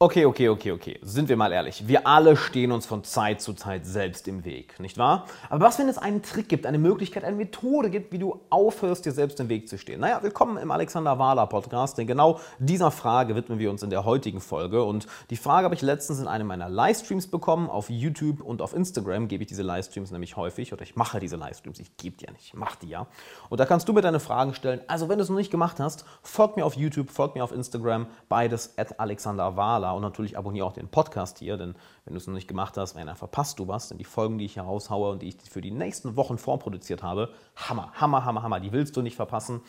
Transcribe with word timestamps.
Okay, 0.00 0.26
okay, 0.26 0.48
okay, 0.48 0.72
okay. 0.72 0.98
Sind 1.02 1.28
wir 1.28 1.36
mal 1.36 1.52
ehrlich. 1.52 1.86
Wir 1.86 2.04
alle 2.04 2.36
stehen 2.36 2.72
uns 2.72 2.84
von 2.84 3.04
Zeit 3.04 3.40
zu 3.40 3.54
Zeit 3.54 3.86
selbst 3.86 4.26
im 4.26 4.44
Weg, 4.44 4.80
nicht 4.80 4.98
wahr? 4.98 5.26
Aber 5.48 5.64
was, 5.64 5.78
wenn 5.78 5.88
es 5.88 5.98
einen 5.98 6.20
Trick 6.20 6.48
gibt, 6.48 6.66
eine 6.66 6.78
Möglichkeit, 6.78 7.22
eine 7.22 7.36
Methode 7.36 7.90
gibt, 7.90 8.10
wie 8.10 8.18
du 8.18 8.40
aufhörst, 8.50 9.06
dir 9.06 9.12
selbst 9.12 9.38
im 9.38 9.48
Weg 9.48 9.68
zu 9.68 9.78
stehen? 9.78 10.00
Naja, 10.00 10.20
willkommen 10.20 10.56
im 10.56 10.72
Alexander 10.72 11.20
Wahler 11.20 11.46
Podcast, 11.46 11.96
denn 11.96 12.08
genau 12.08 12.40
dieser 12.58 12.90
Frage 12.90 13.36
widmen 13.36 13.60
wir 13.60 13.70
uns 13.70 13.84
in 13.84 13.90
der 13.90 14.04
heutigen 14.04 14.40
Folge. 14.40 14.82
Und 14.82 15.06
die 15.30 15.36
Frage 15.36 15.66
habe 15.66 15.76
ich 15.76 15.80
letztens 15.80 16.18
in 16.18 16.26
einem 16.26 16.48
meiner 16.48 16.68
Livestreams 16.68 17.28
bekommen. 17.28 17.70
Auf 17.70 17.88
YouTube 17.88 18.40
und 18.40 18.62
auf 18.62 18.74
Instagram 18.74 19.28
gebe 19.28 19.44
ich 19.44 19.48
diese 19.48 19.62
Livestreams 19.62 20.10
nämlich 20.10 20.36
häufig. 20.36 20.72
Oder 20.72 20.82
ich 20.82 20.96
mache 20.96 21.20
diese 21.20 21.36
Livestreams. 21.36 21.78
Ich 21.78 21.96
gebe 21.96 22.16
die 22.16 22.24
ja 22.24 22.32
nicht, 22.32 22.46
ich 22.46 22.54
mache 22.54 22.78
die 22.82 22.88
ja. 22.88 23.06
Und 23.48 23.60
da 23.60 23.64
kannst 23.64 23.88
du 23.88 23.92
mir 23.92 24.02
deine 24.02 24.18
Fragen 24.18 24.54
stellen. 24.54 24.80
Also, 24.88 25.08
wenn 25.08 25.18
du 25.18 25.22
es 25.22 25.30
noch 25.30 25.36
nicht 25.36 25.52
gemacht 25.52 25.78
hast, 25.78 26.04
folg 26.24 26.56
mir 26.56 26.66
auf 26.66 26.74
YouTube, 26.74 27.10
folg 27.10 27.36
mir 27.36 27.44
auf 27.44 27.52
Instagram. 27.52 28.08
Beides 28.28 28.76
at 28.76 28.98
Alexander 28.98 29.56
Wahler 29.56 29.83
und 29.92 30.02
natürlich 30.02 30.36
abonniere 30.36 30.66
auch 30.66 30.72
den 30.72 30.88
Podcast 30.88 31.38
hier, 31.38 31.56
denn 31.56 31.74
wenn 32.04 32.14
du 32.14 32.18
es 32.18 32.26
noch 32.26 32.34
nicht 32.34 32.48
gemacht 32.48 32.76
hast, 32.76 32.96
dann 32.96 33.16
verpasst 33.16 33.58
du 33.58 33.68
was, 33.68 33.88
denn 33.88 33.98
die 33.98 34.04
Folgen, 34.04 34.38
die 34.38 34.44
ich 34.44 34.54
hier 34.54 34.62
raushaue 34.62 35.10
und 35.10 35.22
die 35.22 35.28
ich 35.28 35.36
für 35.50 35.60
die 35.60 35.70
nächsten 35.70 36.16
Wochen 36.16 36.38
vorproduziert 36.38 37.02
habe, 37.02 37.30
Hammer, 37.56 37.92
Hammer, 37.94 38.24
Hammer, 38.24 38.42
Hammer, 38.42 38.60
die 38.60 38.72
willst 38.72 38.96
du 38.96 39.02
nicht 39.02 39.16
verpassen. 39.16 39.62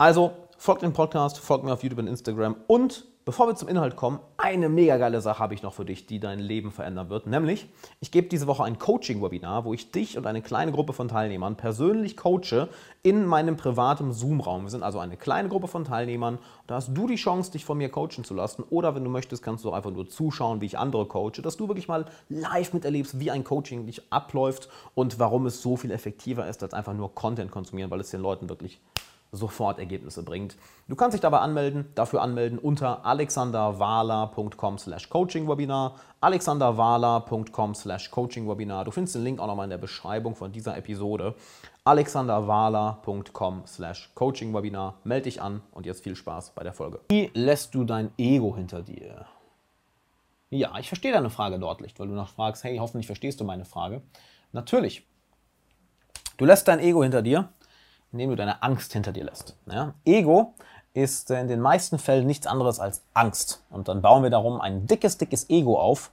Also 0.00 0.32
folgt 0.56 0.80
dem 0.80 0.94
Podcast, 0.94 1.38
folgt 1.38 1.62
mir 1.62 1.74
auf 1.74 1.82
YouTube 1.82 1.98
und 1.98 2.06
Instagram 2.06 2.56
und 2.68 3.04
Bevor 3.26 3.46
wir 3.46 3.54
zum 3.54 3.68
Inhalt 3.68 3.96
kommen, 3.96 4.18
eine 4.38 4.70
mega 4.70 4.96
geile 4.96 5.20
Sache 5.20 5.40
habe 5.40 5.52
ich 5.52 5.62
noch 5.62 5.74
für 5.74 5.84
dich, 5.84 6.06
die 6.06 6.18
dein 6.18 6.38
Leben 6.38 6.72
verändern 6.72 7.10
wird. 7.10 7.26
Nämlich, 7.26 7.68
ich 8.00 8.10
gebe 8.10 8.28
diese 8.28 8.46
Woche 8.46 8.64
ein 8.64 8.78
Coaching-Webinar, 8.78 9.66
wo 9.66 9.74
ich 9.74 9.92
dich 9.92 10.16
und 10.16 10.26
eine 10.26 10.40
kleine 10.40 10.72
Gruppe 10.72 10.94
von 10.94 11.08
Teilnehmern 11.08 11.56
persönlich 11.56 12.16
coache 12.16 12.68
in 13.02 13.26
meinem 13.26 13.58
privaten 13.58 14.14
Zoom-Raum. 14.14 14.62
Wir 14.62 14.70
sind 14.70 14.82
also 14.82 14.98
eine 14.98 15.18
kleine 15.18 15.50
Gruppe 15.50 15.68
von 15.68 15.84
Teilnehmern. 15.84 16.38
Da 16.66 16.76
hast 16.76 16.96
du 16.96 17.06
die 17.06 17.16
Chance, 17.16 17.52
dich 17.52 17.66
von 17.66 17.76
mir 17.76 17.90
coachen 17.90 18.24
zu 18.24 18.32
lassen. 18.32 18.64
Oder 18.70 18.94
wenn 18.94 19.04
du 19.04 19.10
möchtest, 19.10 19.42
kannst 19.42 19.66
du 19.66 19.68
auch 19.68 19.74
einfach 19.74 19.92
nur 19.92 20.08
zuschauen, 20.08 20.62
wie 20.62 20.66
ich 20.66 20.78
andere 20.78 21.04
coache, 21.04 21.42
dass 21.42 21.58
du 21.58 21.68
wirklich 21.68 21.88
mal 21.88 22.06
live 22.30 22.72
miterlebst, 22.72 23.20
wie 23.20 23.30
ein 23.30 23.44
Coaching 23.44 23.84
dich 23.84 24.10
abläuft 24.10 24.70
und 24.94 25.18
warum 25.18 25.44
es 25.44 25.60
so 25.60 25.76
viel 25.76 25.90
effektiver 25.90 26.48
ist, 26.48 26.62
als 26.62 26.72
einfach 26.72 26.94
nur 26.94 27.14
Content 27.14 27.50
konsumieren, 27.50 27.90
weil 27.90 28.00
es 28.00 28.10
den 28.10 28.22
Leuten 28.22 28.48
wirklich 28.48 28.80
sofort 29.32 29.78
Ergebnisse 29.78 30.22
bringt. 30.22 30.56
Du 30.88 30.96
kannst 30.96 31.14
dich 31.14 31.20
dabei 31.20 31.38
anmelden, 31.38 31.90
dafür 31.94 32.22
anmelden 32.22 32.58
unter 32.58 33.04
alexanderwala.com 33.06 34.78
slash 34.78 35.08
coachingwebinar, 35.08 35.96
alexanderwala.com 36.20 37.74
slash 37.74 38.10
coachingwebinar. 38.10 38.84
Du 38.84 38.90
findest 38.90 39.14
den 39.14 39.24
Link 39.24 39.40
auch 39.40 39.46
nochmal 39.46 39.64
in 39.64 39.70
der 39.70 39.78
Beschreibung 39.78 40.34
von 40.34 40.52
dieser 40.52 40.76
Episode. 40.76 41.34
alexanderwala.com 41.84 43.62
slash 43.66 44.10
coachingwebinar. 44.14 44.96
Melde 45.04 45.24
dich 45.24 45.40
an 45.40 45.62
und 45.72 45.86
jetzt 45.86 46.02
viel 46.02 46.16
Spaß 46.16 46.50
bei 46.54 46.64
der 46.64 46.72
Folge. 46.72 47.00
Wie 47.08 47.30
lässt 47.34 47.74
du 47.74 47.84
dein 47.84 48.10
Ego 48.18 48.56
hinter 48.56 48.82
dir? 48.82 49.26
Ja, 50.50 50.76
ich 50.80 50.88
verstehe 50.88 51.12
deine 51.12 51.30
Frage 51.30 51.60
deutlich, 51.60 51.94
weil 51.98 52.08
du 52.08 52.14
noch 52.14 52.28
fragst, 52.28 52.64
hey, 52.64 52.78
hoffentlich 52.78 53.06
verstehst 53.06 53.40
du 53.40 53.44
meine 53.44 53.64
Frage. 53.64 54.02
Natürlich. 54.50 55.06
Du 56.36 56.44
lässt 56.44 56.66
dein 56.66 56.80
Ego 56.80 57.04
hinter 57.04 57.22
dir 57.22 57.50
indem 58.12 58.30
du 58.30 58.36
deine 58.36 58.62
Angst 58.62 58.92
hinter 58.92 59.12
dir 59.12 59.24
lässt. 59.24 59.56
Ja? 59.66 59.94
Ego 60.04 60.54
ist 60.92 61.30
in 61.30 61.48
den 61.48 61.60
meisten 61.60 61.98
Fällen 61.98 62.26
nichts 62.26 62.46
anderes 62.46 62.80
als 62.80 63.02
Angst. 63.14 63.62
Und 63.70 63.88
dann 63.88 64.02
bauen 64.02 64.22
wir 64.22 64.30
darum 64.30 64.60
ein 64.60 64.86
dickes, 64.86 65.18
dickes 65.18 65.48
Ego 65.48 65.78
auf. 65.78 66.10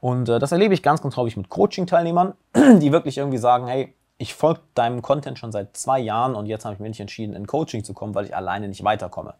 Und 0.00 0.28
äh, 0.28 0.38
das 0.38 0.52
erlebe 0.52 0.74
ich 0.74 0.82
ganz, 0.82 1.02
ganz 1.02 1.16
häufig 1.16 1.36
mit 1.36 1.48
Coaching-Teilnehmern, 1.48 2.34
die 2.54 2.92
wirklich 2.92 3.18
irgendwie 3.18 3.38
sagen, 3.38 3.66
hey, 3.66 3.94
ich 4.18 4.34
folge 4.34 4.60
deinem 4.74 5.00
Content 5.00 5.38
schon 5.38 5.52
seit 5.52 5.76
zwei 5.76 5.98
Jahren 5.98 6.34
und 6.34 6.46
jetzt 6.46 6.64
habe 6.64 6.74
ich 6.74 6.80
mich 6.80 7.00
entschieden, 7.00 7.34
in 7.34 7.46
Coaching 7.46 7.84
zu 7.84 7.94
kommen, 7.94 8.14
weil 8.14 8.26
ich 8.26 8.36
alleine 8.36 8.68
nicht 8.68 8.84
weiterkomme. 8.84 9.34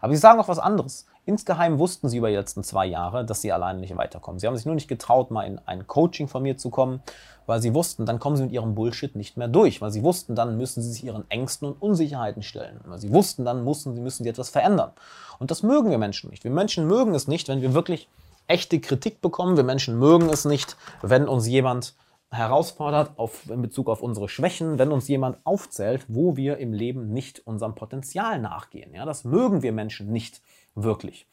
Aber 0.00 0.12
sie 0.12 0.18
sagen 0.18 0.40
auch 0.40 0.48
was 0.48 0.58
anderes. 0.58 1.06
Insgeheim 1.26 1.80
wussten 1.80 2.08
sie 2.08 2.18
über 2.18 2.28
die 2.28 2.36
letzten 2.36 2.62
zwei 2.62 2.86
Jahre, 2.86 3.24
dass 3.24 3.42
sie 3.42 3.50
alleine 3.50 3.80
nicht 3.80 3.96
weiterkommen. 3.96 4.38
Sie 4.38 4.46
haben 4.46 4.56
sich 4.56 4.64
nur 4.64 4.76
nicht 4.76 4.86
getraut, 4.86 5.32
mal 5.32 5.42
in 5.42 5.58
ein 5.66 5.88
Coaching 5.88 6.28
von 6.28 6.40
mir 6.40 6.56
zu 6.56 6.70
kommen, 6.70 7.02
weil 7.46 7.60
sie 7.60 7.74
wussten, 7.74 8.06
dann 8.06 8.20
kommen 8.20 8.36
sie 8.36 8.44
mit 8.44 8.52
ihrem 8.52 8.76
Bullshit 8.76 9.16
nicht 9.16 9.36
mehr 9.36 9.48
durch. 9.48 9.80
Weil 9.82 9.90
sie 9.90 10.04
wussten, 10.04 10.36
dann 10.36 10.56
müssen 10.56 10.82
sie 10.82 10.92
sich 10.92 11.02
ihren 11.02 11.28
Ängsten 11.28 11.66
und 11.66 11.82
Unsicherheiten 11.82 12.44
stellen. 12.44 12.80
Weil 12.84 13.00
sie 13.00 13.12
wussten, 13.12 13.44
dann 13.44 13.64
müssen 13.64 13.96
sie, 13.96 14.00
müssen 14.00 14.22
sie 14.22 14.30
etwas 14.30 14.50
verändern. 14.50 14.92
Und 15.40 15.50
das 15.50 15.64
mögen 15.64 15.90
wir 15.90 15.98
Menschen 15.98 16.30
nicht. 16.30 16.44
Wir 16.44 16.52
Menschen 16.52 16.86
mögen 16.86 17.12
es 17.12 17.26
nicht, 17.26 17.48
wenn 17.48 17.60
wir 17.60 17.74
wirklich 17.74 18.08
echte 18.46 18.78
Kritik 18.78 19.20
bekommen. 19.20 19.56
Wir 19.56 19.64
Menschen 19.64 19.98
mögen 19.98 20.28
es 20.28 20.44
nicht, 20.44 20.76
wenn 21.02 21.26
uns 21.26 21.48
jemand 21.48 21.94
herausfordert 22.30 23.18
auf, 23.18 23.50
in 23.50 23.62
Bezug 23.62 23.88
auf 23.88 24.00
unsere 24.00 24.28
Schwächen, 24.28 24.78
wenn 24.78 24.92
uns 24.92 25.08
jemand 25.08 25.38
aufzählt, 25.44 26.04
wo 26.06 26.36
wir 26.36 26.58
im 26.58 26.72
Leben 26.72 27.12
nicht 27.12 27.44
unserem 27.46 27.74
Potenzial 27.74 28.40
nachgehen. 28.40 28.94
Ja, 28.94 29.04
das 29.04 29.24
mögen 29.24 29.62
wir 29.62 29.72
Menschen 29.72 30.12
nicht 30.12 30.40
wirklich. 30.76 31.26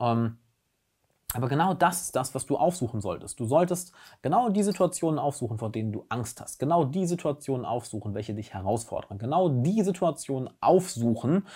Ähm, 0.00 0.38
aber 1.34 1.48
genau 1.48 1.74
das 1.74 2.02
ist 2.02 2.16
das, 2.16 2.34
was 2.34 2.46
du 2.46 2.56
aufsuchen 2.56 3.02
solltest. 3.02 3.38
Du 3.38 3.44
solltest 3.44 3.92
genau 4.22 4.48
die 4.48 4.62
Situationen 4.62 5.18
aufsuchen, 5.18 5.58
vor 5.58 5.70
denen 5.70 5.92
du 5.92 6.06
Angst 6.08 6.40
hast. 6.40 6.58
Genau 6.58 6.84
die 6.84 7.06
Situationen 7.06 7.66
aufsuchen, 7.66 8.14
welche 8.14 8.34
dich 8.34 8.54
herausfordern. 8.54 9.18
Genau 9.18 9.50
die 9.50 9.82
Situationen 9.82 10.48
aufsuchen, 10.62 11.46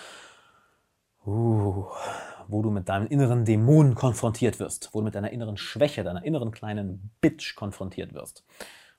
uh, 1.27 1.87
wo 2.49 2.61
du 2.63 2.71
mit 2.71 2.91
deinem 2.91 3.07
inneren 3.07 3.47
Dämon 3.47 3.95
konfrontiert 3.95 4.61
wirst, 4.61 4.91
wo 4.93 4.99
du 4.99 5.05
mit 5.07 5.15
deiner 5.15 5.31
inneren 5.31 5.57
Schwäche, 5.57 6.05
deiner 6.05 6.23
inneren 6.23 6.51
kleinen 6.51 7.11
Bitch 7.23 7.57
konfrontiert 7.57 8.13
wirst. 8.13 8.45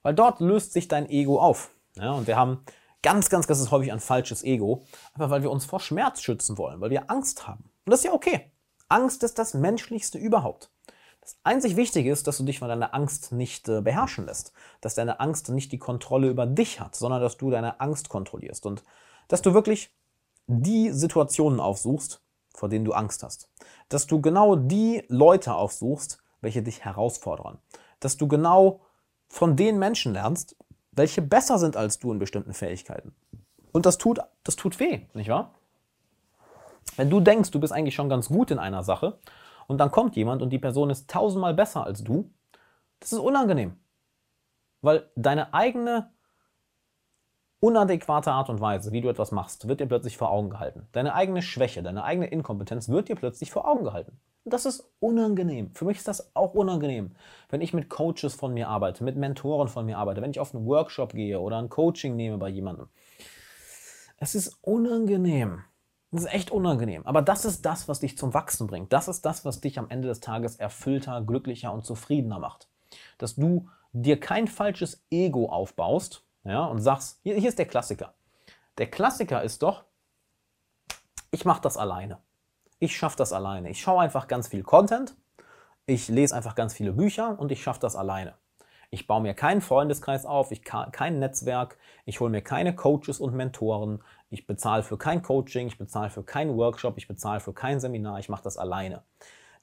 Weil 0.01 0.15
dort 0.15 0.39
löst 0.39 0.73
sich 0.73 0.87
dein 0.87 1.07
Ego 1.07 1.39
auf. 1.39 1.69
Ja, 1.97 2.13
und 2.13 2.25
wir 2.25 2.35
haben 2.35 2.65
ganz, 3.03 3.29
ganz, 3.29 3.45
ganz 3.45 3.69
häufig 3.69 3.91
ein 3.91 3.99
falsches 3.99 4.43
Ego, 4.43 4.83
einfach 5.13 5.29
weil 5.29 5.43
wir 5.43 5.51
uns 5.51 5.65
vor 5.65 5.79
Schmerz 5.79 6.21
schützen 6.21 6.57
wollen, 6.57 6.81
weil 6.81 6.89
wir 6.89 7.11
Angst 7.11 7.47
haben. 7.47 7.69
Und 7.85 7.91
das 7.91 8.01
ist 8.01 8.05
ja 8.05 8.13
okay. 8.13 8.51
Angst 8.89 9.23
ist 9.23 9.39
das 9.39 9.53
Menschlichste 9.53 10.17
überhaupt. 10.17 10.69
Das 11.21 11.37
einzig 11.43 11.77
Wichtige 11.77 12.11
ist, 12.11 12.27
dass 12.27 12.37
du 12.37 12.43
dich 12.43 12.59
von 12.59 12.67
deiner 12.67 12.93
Angst 12.93 13.31
nicht 13.31 13.69
äh, 13.69 13.81
beherrschen 13.81 14.25
lässt. 14.25 14.51
Dass 14.81 14.95
deine 14.95 15.19
Angst 15.19 15.49
nicht 15.49 15.71
die 15.71 15.79
Kontrolle 15.79 16.27
über 16.27 16.45
dich 16.45 16.79
hat, 16.79 16.95
sondern 16.95 17.21
dass 17.21 17.37
du 17.37 17.49
deine 17.49 17.79
Angst 17.79 18.09
kontrollierst. 18.09 18.65
Und 18.65 18.83
dass 19.29 19.41
du 19.41 19.53
wirklich 19.53 19.93
die 20.47 20.91
Situationen 20.91 21.59
aufsuchst, 21.59 22.21
vor 22.53 22.69
denen 22.69 22.85
du 22.85 22.93
Angst 22.93 23.23
hast. 23.23 23.49
Dass 23.89 24.05
du 24.05 24.21
genau 24.21 24.55
die 24.55 25.03
Leute 25.07 25.53
aufsuchst, 25.53 26.21
welche 26.41 26.61
dich 26.61 26.83
herausfordern. 26.83 27.57
Dass 27.99 28.17
du 28.17 28.27
genau 28.27 28.81
von 29.29 29.55
den 29.55 29.79
Menschen 29.79 30.13
lernst, 30.13 30.57
welche 30.91 31.21
besser 31.21 31.57
sind 31.57 31.77
als 31.77 31.99
du 31.99 32.11
in 32.11 32.19
bestimmten 32.19 32.53
Fähigkeiten. 32.53 33.15
Und 33.71 33.85
das 33.85 33.97
tut, 33.97 34.19
das 34.43 34.55
tut 34.55 34.79
weh, 34.79 35.07
nicht 35.13 35.29
wahr? 35.29 35.55
Wenn 36.95 37.09
du 37.09 37.19
denkst, 37.19 37.51
du 37.51 37.59
bist 37.59 37.73
eigentlich 37.73 37.95
schon 37.95 38.09
ganz 38.09 38.27
gut 38.27 38.51
in 38.51 38.59
einer 38.59 38.83
Sache 38.83 39.19
und 39.67 39.77
dann 39.77 39.91
kommt 39.91 40.15
jemand 40.15 40.41
und 40.41 40.49
die 40.49 40.59
Person 40.59 40.89
ist 40.89 41.09
tausendmal 41.09 41.53
besser 41.53 41.85
als 41.85 42.03
du, 42.03 42.31
das 42.99 43.13
ist 43.13 43.19
unangenehm. 43.19 43.77
Weil 44.81 45.09
deine 45.15 45.53
eigene 45.53 46.11
unadäquate 47.59 48.31
Art 48.31 48.49
und 48.49 48.59
Weise, 48.59 48.91
wie 48.91 48.99
du 48.99 49.07
etwas 49.07 49.31
machst, 49.31 49.69
wird 49.69 49.79
dir 49.79 49.85
plötzlich 49.85 50.17
vor 50.17 50.29
Augen 50.29 50.49
gehalten. 50.49 50.87
Deine 50.91 51.13
eigene 51.13 51.41
Schwäche, 51.41 51.81
deine 51.81 52.03
eigene 52.03 52.27
Inkompetenz 52.27 52.89
wird 52.89 53.07
dir 53.07 53.15
plötzlich 53.15 53.51
vor 53.51 53.65
Augen 53.65 53.85
gehalten. 53.85 54.19
Das 54.45 54.65
ist 54.65 54.91
unangenehm. 54.99 55.71
Für 55.73 55.85
mich 55.85 55.97
ist 55.97 56.07
das 56.09 56.35
auch 56.35 56.53
unangenehm, 56.53 57.15
wenn 57.47 57.61
ich 57.61 57.73
mit 57.73 57.89
Coaches 57.89 58.35
von 58.35 58.53
mir 58.53 58.67
arbeite, 58.67 59.05
mit 59.05 59.15
Mentoren 59.15 59.69
von 59.69 59.85
mir 59.85 59.97
arbeite, 59.97 60.21
wenn 60.21 60.31
ich 60.31 60.41
auf 60.41 60.53
einen 60.53 60.65
Workshop 60.65 61.13
gehe 61.13 61.39
oder 61.39 61.57
ein 61.57 61.69
Coaching 61.69 62.17
nehme 62.17 62.37
bei 62.37 62.49
jemandem. 62.49 62.89
Es 64.17 64.35
ist 64.35 64.57
unangenehm. 64.61 65.63
Das 66.13 66.25
ist 66.25 66.33
echt 66.33 66.51
unangenehm. 66.51 67.07
Aber 67.07 67.23
das 67.23 67.43
ist 67.43 67.65
das, 67.65 67.87
was 67.87 67.99
dich 67.99 68.19
zum 68.19 68.35
Wachsen 68.35 68.67
bringt. 68.67 68.93
Das 68.93 69.07
ist 69.07 69.25
das, 69.25 69.45
was 69.45 69.61
dich 69.61 69.79
am 69.79 69.89
Ende 69.89 70.07
des 70.07 70.19
Tages 70.19 70.57
erfüllter, 70.57 71.23
glücklicher 71.23 71.73
und 71.73 71.85
zufriedener 71.85 72.37
macht. 72.37 72.67
Dass 73.17 73.33
du 73.33 73.67
dir 73.93 74.19
kein 74.19 74.47
falsches 74.47 75.03
Ego 75.09 75.49
aufbaust 75.49 76.23
ja, 76.43 76.65
und 76.65 76.81
sagst, 76.81 77.19
hier, 77.23 77.35
hier 77.35 77.49
ist 77.49 77.57
der 77.57 77.65
Klassiker. 77.65 78.13
Der 78.77 78.91
Klassiker 78.91 79.41
ist 79.41 79.63
doch, 79.63 79.85
ich 81.31 81.45
mache 81.45 81.61
das 81.61 81.77
alleine. 81.77 82.19
Ich 82.77 82.95
schaffe 82.95 83.17
das 83.17 83.33
alleine. 83.33 83.71
Ich 83.71 83.81
schaue 83.81 84.03
einfach 84.03 84.27
ganz 84.27 84.47
viel 84.47 84.61
Content, 84.61 85.15
ich 85.87 86.09
lese 86.09 86.35
einfach 86.35 86.53
ganz 86.53 86.75
viele 86.75 86.93
Bücher 86.93 87.39
und 87.39 87.51
ich 87.51 87.63
schaffe 87.63 87.79
das 87.79 87.95
alleine. 87.95 88.35
Ich 88.93 89.07
baue 89.07 89.21
mir 89.21 89.33
keinen 89.33 89.61
Freundeskreis 89.61 90.23
auf, 90.23 90.51
ich 90.51 90.61
kein 90.63 91.17
Netzwerk, 91.17 91.79
ich 92.05 92.19
hole 92.19 92.29
mir 92.29 92.43
keine 92.43 92.75
Coaches 92.75 93.19
und 93.19 93.33
Mentoren, 93.33 94.03
ich 94.29 94.45
bezahle 94.45 94.83
für 94.83 94.99
kein 94.99 95.23
Coaching, 95.23 95.65
ich 95.65 95.79
bezahle 95.79 96.11
für 96.11 96.23
keinen 96.23 96.55
Workshop, 96.55 96.99
ich 96.99 97.07
bezahle 97.07 97.39
für 97.39 97.53
kein 97.53 97.79
Seminar, 97.79 98.19
ich 98.19 98.29
mache 98.29 98.43
das 98.43 98.55
alleine. 98.55 99.01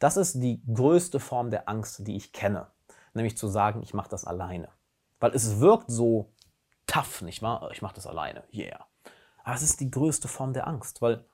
Das 0.00 0.16
ist 0.16 0.42
die 0.42 0.60
größte 0.66 1.20
Form 1.20 1.52
der 1.52 1.68
Angst, 1.68 2.08
die 2.08 2.16
ich 2.16 2.32
kenne, 2.32 2.66
nämlich 3.14 3.36
zu 3.36 3.46
sagen, 3.46 3.84
ich 3.84 3.94
mache 3.94 4.10
das 4.10 4.24
alleine. 4.24 4.68
Weil 5.20 5.30
es 5.32 5.60
wirkt 5.60 5.92
so 5.92 6.32
tough, 6.88 7.22
nicht 7.22 7.40
wahr? 7.40 7.70
Ich 7.70 7.82
mache 7.82 7.94
das 7.94 8.08
alleine, 8.08 8.42
yeah. 8.52 8.84
Aber 9.44 9.54
es 9.54 9.62
ist 9.62 9.78
die 9.78 9.92
größte 9.92 10.26
Form 10.26 10.54
der 10.54 10.66
Angst, 10.66 11.02
weil 11.02 11.24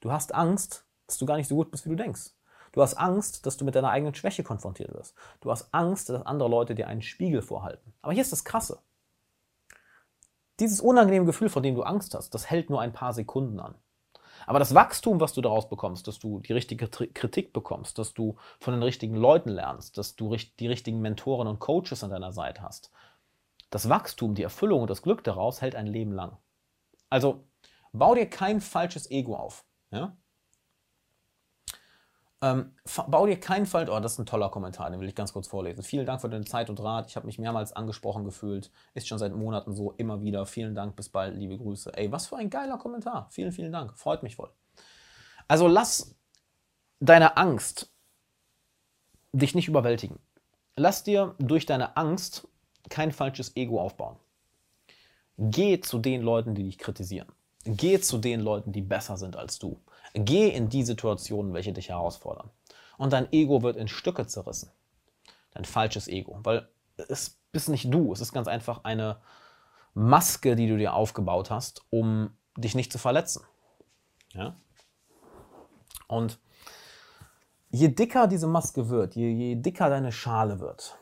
du 0.00 0.10
hast 0.10 0.34
Angst, 0.34 0.84
dass 1.06 1.18
du 1.18 1.26
gar 1.26 1.36
nicht 1.36 1.46
so 1.46 1.54
gut 1.54 1.70
bist, 1.70 1.84
wie 1.84 1.90
du 1.90 1.96
denkst. 1.96 2.32
Du 2.72 2.82
hast 2.82 2.94
Angst, 2.94 3.46
dass 3.46 3.56
du 3.56 3.64
mit 3.64 3.74
deiner 3.74 3.90
eigenen 3.90 4.14
Schwäche 4.14 4.42
konfrontiert 4.42 4.94
wirst. 4.94 5.14
Du 5.40 5.50
hast 5.50 5.72
Angst, 5.72 6.08
dass 6.08 6.24
andere 6.24 6.48
Leute 6.48 6.74
dir 6.74 6.86
einen 6.86 7.02
Spiegel 7.02 7.42
vorhalten. 7.42 7.92
Aber 8.02 8.12
hier 8.12 8.22
ist 8.22 8.32
das 8.32 8.44
Krasse. 8.44 8.78
Dieses 10.60 10.80
unangenehme 10.80 11.26
Gefühl, 11.26 11.48
vor 11.48 11.62
dem 11.62 11.74
du 11.74 11.82
Angst 11.82 12.14
hast, 12.14 12.34
das 12.34 12.50
hält 12.50 12.70
nur 12.70 12.80
ein 12.80 12.92
paar 12.92 13.12
Sekunden 13.12 13.58
an. 13.60 13.74
Aber 14.46 14.58
das 14.58 14.74
Wachstum, 14.74 15.20
was 15.20 15.32
du 15.32 15.40
daraus 15.40 15.68
bekommst, 15.68 16.06
dass 16.06 16.18
du 16.18 16.40
die 16.40 16.52
richtige 16.52 16.88
Kritik 16.88 17.52
bekommst, 17.52 17.98
dass 17.98 18.14
du 18.14 18.36
von 18.58 18.74
den 18.74 18.82
richtigen 18.82 19.16
Leuten 19.16 19.50
lernst, 19.50 19.98
dass 19.98 20.16
du 20.16 20.34
die 20.58 20.66
richtigen 20.66 21.00
Mentoren 21.00 21.46
und 21.46 21.60
Coaches 21.60 22.04
an 22.04 22.10
deiner 22.10 22.32
Seite 22.32 22.62
hast, 22.62 22.90
das 23.70 23.88
Wachstum, 23.88 24.34
die 24.34 24.42
Erfüllung 24.42 24.82
und 24.82 24.90
das 24.90 25.02
Glück 25.02 25.22
daraus 25.24 25.60
hält 25.60 25.76
ein 25.76 25.86
Leben 25.86 26.12
lang. 26.12 26.36
Also 27.08 27.44
bau 27.92 28.14
dir 28.14 28.28
kein 28.28 28.60
falsches 28.60 29.10
Ego 29.10 29.36
auf. 29.36 29.64
Ja? 29.90 30.16
Ähm, 32.42 32.72
bau 33.08 33.26
dir 33.26 33.38
kein 33.38 33.66
Fall. 33.66 33.88
Oh, 33.90 34.00
das 34.00 34.14
ist 34.14 34.18
ein 34.18 34.26
toller 34.26 34.48
Kommentar, 34.48 34.90
den 34.90 35.00
will 35.00 35.08
ich 35.08 35.14
ganz 35.14 35.32
kurz 35.32 35.46
vorlesen. 35.46 35.82
Vielen 35.82 36.06
Dank 36.06 36.22
für 36.22 36.30
deine 36.30 36.46
Zeit 36.46 36.70
und 36.70 36.80
Rat. 36.80 37.08
Ich 37.08 37.16
habe 37.16 37.26
mich 37.26 37.38
mehrmals 37.38 37.74
angesprochen 37.74 38.24
gefühlt. 38.24 38.70
Ist 38.94 39.08
schon 39.08 39.18
seit 39.18 39.34
Monaten 39.34 39.74
so, 39.74 39.92
immer 39.92 40.22
wieder. 40.22 40.46
Vielen 40.46 40.74
Dank, 40.74 40.96
bis 40.96 41.10
bald, 41.10 41.36
liebe 41.36 41.58
Grüße. 41.58 41.92
Ey, 41.94 42.10
was 42.10 42.28
für 42.28 42.36
ein 42.36 42.48
geiler 42.48 42.78
Kommentar. 42.78 43.28
Vielen, 43.30 43.52
vielen 43.52 43.72
Dank. 43.72 43.96
Freut 43.98 44.22
mich 44.22 44.36
voll. 44.36 44.50
Also 45.48 45.68
lass 45.68 46.14
deine 47.00 47.36
Angst 47.36 47.90
dich 49.32 49.54
nicht 49.54 49.68
überwältigen. 49.68 50.18
Lass 50.76 51.04
dir 51.04 51.34
durch 51.38 51.66
deine 51.66 51.96
Angst 51.96 52.48
kein 52.88 53.12
falsches 53.12 53.54
Ego 53.56 53.80
aufbauen. 53.80 54.16
Geh 55.36 55.80
zu 55.80 55.98
den 55.98 56.22
Leuten, 56.22 56.54
die 56.54 56.64
dich 56.64 56.78
kritisieren. 56.78 57.28
Geh 57.64 58.00
zu 58.00 58.18
den 58.18 58.40
Leuten, 58.40 58.72
die 58.72 58.82
besser 58.82 59.16
sind 59.16 59.36
als 59.36 59.58
du. 59.58 59.78
Geh 60.14 60.48
in 60.48 60.68
die 60.68 60.82
Situationen, 60.82 61.52
welche 61.54 61.72
dich 61.72 61.88
herausfordern. 61.88 62.50
Und 62.98 63.12
dein 63.12 63.32
Ego 63.32 63.62
wird 63.62 63.76
in 63.76 63.88
Stücke 63.88 64.26
zerrissen. 64.26 64.70
Dein 65.52 65.64
falsches 65.64 66.08
Ego. 66.08 66.38
Weil 66.42 66.68
es 67.08 67.38
bist 67.52 67.68
nicht 67.68 67.92
du. 67.92 68.12
Es 68.12 68.20
ist 68.20 68.32
ganz 68.32 68.48
einfach 68.48 68.84
eine 68.84 69.20
Maske, 69.94 70.56
die 70.56 70.68
du 70.68 70.76
dir 70.76 70.94
aufgebaut 70.94 71.50
hast, 71.50 71.82
um 71.90 72.36
dich 72.56 72.74
nicht 72.74 72.92
zu 72.92 72.98
verletzen. 72.98 73.44
Ja? 74.32 74.54
Und 76.08 76.38
je 77.70 77.88
dicker 77.88 78.26
diese 78.26 78.46
Maske 78.46 78.88
wird, 78.88 79.14
je, 79.14 79.30
je 79.30 79.54
dicker 79.56 79.88
deine 79.88 80.12
Schale 80.12 80.60
wird, 80.60 80.98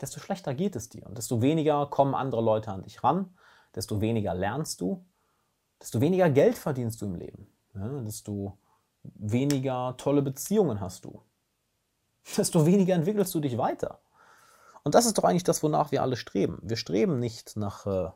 desto 0.00 0.20
schlechter 0.20 0.54
geht 0.54 0.76
es 0.76 0.88
dir. 0.88 1.06
Und 1.06 1.18
desto 1.18 1.42
weniger 1.42 1.86
kommen 1.86 2.14
andere 2.14 2.40
Leute 2.40 2.70
an 2.72 2.82
dich 2.82 3.04
ran, 3.04 3.36
desto 3.74 4.00
weniger 4.00 4.34
lernst 4.34 4.80
du, 4.80 5.04
desto 5.80 6.00
weniger 6.00 6.30
Geld 6.30 6.56
verdienst 6.56 7.02
du 7.02 7.06
im 7.06 7.16
Leben 7.16 7.51
ja, 7.74 8.00
desto 8.00 8.58
weniger 9.02 9.94
tolle 9.96 10.22
Beziehungen 10.22 10.80
hast 10.80 11.04
du. 11.04 11.22
Desto 12.36 12.66
weniger 12.66 12.94
entwickelst 12.94 13.34
du 13.34 13.40
dich 13.40 13.58
weiter. 13.58 14.00
Und 14.84 14.94
das 14.94 15.06
ist 15.06 15.18
doch 15.18 15.24
eigentlich 15.24 15.44
das, 15.44 15.62
wonach 15.62 15.92
wir 15.92 16.02
alle 16.02 16.16
streben. 16.16 16.58
Wir 16.62 16.76
streben 16.76 17.18
nicht 17.18 17.56
nach, 17.56 17.86
äh, 17.86 18.10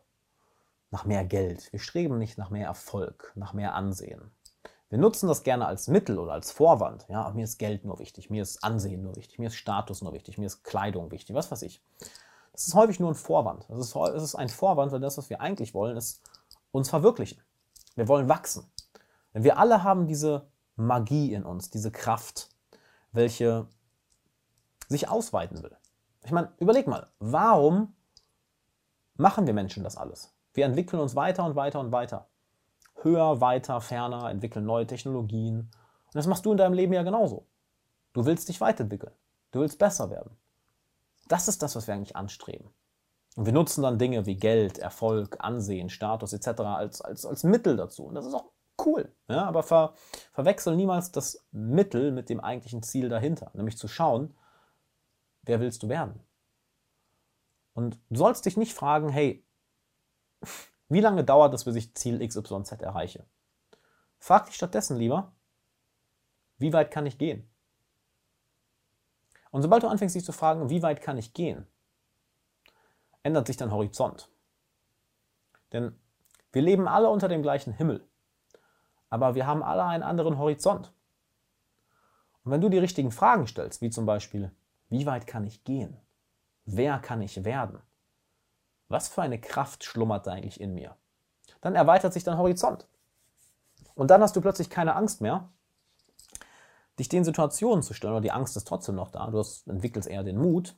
nach 0.90 1.04
mehr 1.04 1.24
Geld. 1.24 1.72
Wir 1.72 1.80
streben 1.80 2.18
nicht 2.18 2.38
nach 2.38 2.50
mehr 2.50 2.66
Erfolg, 2.66 3.32
nach 3.34 3.52
mehr 3.52 3.74
Ansehen. 3.74 4.30
Wir 4.88 4.98
nutzen 4.98 5.26
das 5.26 5.42
gerne 5.42 5.66
als 5.66 5.88
Mittel 5.88 6.18
oder 6.18 6.32
als 6.32 6.52
Vorwand. 6.52 7.06
Ja, 7.08 7.30
mir 7.30 7.44
ist 7.44 7.58
Geld 7.58 7.84
nur 7.84 7.98
wichtig, 7.98 8.30
mir 8.30 8.42
ist 8.42 8.62
Ansehen 8.62 9.02
nur 9.02 9.16
wichtig, 9.16 9.38
mir 9.38 9.48
ist 9.48 9.56
Status 9.56 10.00
nur 10.00 10.12
wichtig, 10.12 10.38
mir 10.38 10.46
ist 10.46 10.62
Kleidung 10.62 11.10
wichtig, 11.10 11.34
was 11.34 11.50
weiß 11.50 11.62
ich. 11.62 11.82
Das 12.52 12.68
ist 12.68 12.74
häufig 12.74 13.00
nur 13.00 13.10
ein 13.10 13.16
Vorwand. 13.16 13.68
Es 13.68 13.78
ist, 13.78 13.96
ist 13.96 14.34
ein 14.36 14.48
Vorwand, 14.48 14.92
weil 14.92 15.00
das, 15.00 15.18
was 15.18 15.28
wir 15.28 15.40
eigentlich 15.40 15.74
wollen, 15.74 15.96
ist 15.96 16.22
uns 16.70 16.88
verwirklichen. 16.88 17.42
Wir 17.96 18.06
wollen 18.06 18.28
wachsen. 18.28 18.70
Denn 19.36 19.44
wir 19.44 19.58
alle 19.58 19.84
haben 19.84 20.06
diese 20.06 20.48
Magie 20.76 21.34
in 21.34 21.44
uns, 21.44 21.68
diese 21.68 21.92
Kraft, 21.92 22.48
welche 23.12 23.68
sich 24.88 25.10
ausweiten 25.10 25.62
will. 25.62 25.76
Ich 26.24 26.30
meine, 26.30 26.54
überleg 26.56 26.86
mal, 26.86 27.08
warum 27.18 27.94
machen 29.16 29.46
wir 29.46 29.52
Menschen 29.52 29.84
das 29.84 29.98
alles? 29.98 30.34
Wir 30.54 30.64
entwickeln 30.64 31.00
uns 31.00 31.14
weiter 31.14 31.44
und 31.44 31.54
weiter 31.54 31.80
und 31.80 31.92
weiter. 31.92 32.30
Höher, 33.02 33.42
weiter, 33.42 33.82
ferner, 33.82 34.30
entwickeln 34.30 34.64
neue 34.64 34.86
Technologien. 34.86 35.58
Und 36.06 36.14
das 36.14 36.26
machst 36.26 36.46
du 36.46 36.52
in 36.52 36.56
deinem 36.56 36.72
Leben 36.72 36.94
ja 36.94 37.02
genauso. 37.02 37.46
Du 38.14 38.24
willst 38.24 38.48
dich 38.48 38.62
weiterentwickeln. 38.62 39.12
Du 39.50 39.60
willst 39.60 39.78
besser 39.78 40.08
werden. 40.08 40.34
Das 41.28 41.46
ist 41.46 41.62
das, 41.62 41.76
was 41.76 41.86
wir 41.86 41.92
eigentlich 41.92 42.16
anstreben. 42.16 42.70
Und 43.36 43.44
wir 43.44 43.52
nutzen 43.52 43.82
dann 43.82 43.98
Dinge 43.98 44.24
wie 44.24 44.36
Geld, 44.36 44.78
Erfolg, 44.78 45.36
Ansehen, 45.40 45.90
Status 45.90 46.32
etc. 46.32 46.60
als, 46.60 47.02
als, 47.02 47.26
als 47.26 47.44
Mittel 47.44 47.76
dazu. 47.76 48.04
Und 48.06 48.14
das 48.14 48.24
ist 48.24 48.32
auch 48.32 48.55
cool. 48.86 49.12
Ja, 49.28 49.44
aber 49.44 49.62
ver, 49.62 49.94
verwechsel 50.32 50.76
niemals 50.76 51.12
das 51.12 51.44
Mittel 51.50 52.12
mit 52.12 52.30
dem 52.30 52.40
eigentlichen 52.40 52.82
Ziel 52.82 53.08
dahinter, 53.08 53.50
nämlich 53.52 53.76
zu 53.76 53.88
schauen, 53.88 54.34
wer 55.42 55.60
willst 55.60 55.82
du 55.82 55.88
werden? 55.88 56.20
Und 57.74 58.00
du 58.08 58.16
sollst 58.16 58.46
dich 58.46 58.56
nicht 58.56 58.72
fragen, 58.72 59.10
hey, 59.10 59.44
wie 60.88 61.00
lange 61.00 61.24
dauert 61.24 61.52
es, 61.52 61.64
bis 61.64 61.76
ich 61.76 61.94
Ziel 61.94 62.26
XYZ 62.26 62.72
erreiche? 62.80 63.26
Frag 64.18 64.46
dich 64.46 64.54
stattdessen 64.54 64.96
lieber, 64.96 65.32
wie 66.58 66.72
weit 66.72 66.90
kann 66.90 67.04
ich 67.04 67.18
gehen? 67.18 67.50
Und 69.50 69.62
sobald 69.62 69.82
du 69.82 69.88
anfängst, 69.88 70.14
dich 70.14 70.24
zu 70.24 70.32
fragen, 70.32 70.70
wie 70.70 70.82
weit 70.82 71.02
kann 71.02 71.18
ich 71.18 71.34
gehen, 71.34 71.66
ändert 73.22 73.46
sich 73.46 73.56
dein 73.56 73.72
Horizont. 73.72 74.30
Denn 75.72 75.98
wir 76.52 76.62
leben 76.62 76.88
alle 76.88 77.10
unter 77.10 77.28
dem 77.28 77.42
gleichen 77.42 77.72
Himmel 77.72 78.06
aber 79.10 79.34
wir 79.34 79.46
haben 79.46 79.62
alle 79.62 79.84
einen 79.84 80.02
anderen 80.02 80.38
Horizont. 80.38 80.92
Und 82.44 82.52
wenn 82.52 82.60
du 82.60 82.68
die 82.68 82.78
richtigen 82.78 83.10
Fragen 83.10 83.46
stellst, 83.46 83.82
wie 83.82 83.90
zum 83.90 84.06
Beispiel, 84.06 84.52
wie 84.88 85.06
weit 85.06 85.26
kann 85.26 85.44
ich 85.44 85.64
gehen? 85.64 85.96
Wer 86.64 86.98
kann 86.98 87.22
ich 87.22 87.44
werden? 87.44 87.80
Was 88.88 89.08
für 89.08 89.22
eine 89.22 89.40
Kraft 89.40 89.84
schlummert 89.84 90.28
eigentlich 90.28 90.60
in 90.60 90.74
mir? 90.74 90.96
Dann 91.60 91.74
erweitert 91.74 92.12
sich 92.12 92.24
dein 92.24 92.38
Horizont. 92.38 92.86
Und 93.94 94.10
dann 94.10 94.22
hast 94.22 94.36
du 94.36 94.40
plötzlich 94.40 94.70
keine 94.70 94.94
Angst 94.94 95.20
mehr, 95.20 95.48
dich 96.98 97.08
den 97.08 97.24
Situationen 97.24 97.82
zu 97.82 97.94
stellen, 97.94 98.12
oder 98.12 98.20
die 98.20 98.32
Angst 98.32 98.56
ist 98.56 98.68
trotzdem 98.68 98.94
noch 98.94 99.10
da, 99.10 99.26
du 99.30 99.42
entwickelst 99.66 100.08
eher 100.08 100.22
den 100.22 100.38
Mut, 100.38 100.76